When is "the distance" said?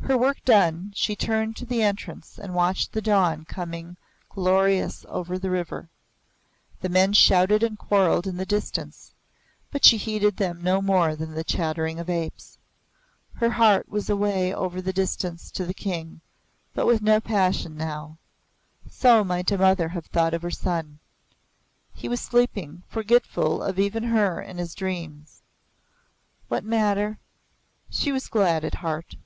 8.38-9.12, 14.80-15.50